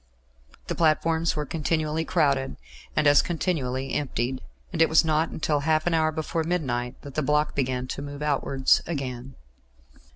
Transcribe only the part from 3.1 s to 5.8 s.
continually emptied, and it was not until